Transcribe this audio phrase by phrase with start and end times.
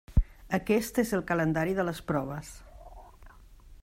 [0.57, 2.51] Aquest és el calendari de les proves.